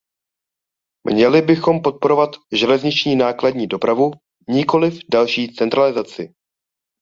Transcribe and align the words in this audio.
Měli 1.03 1.41
bychom 1.41 1.81
podporovat 1.81 2.29
železniční 2.53 3.15
nákladní 3.15 3.67
dopravu, 3.67 4.11
nikoliv 4.49 4.99
další 5.11 5.53
centralizaci. 5.55 6.33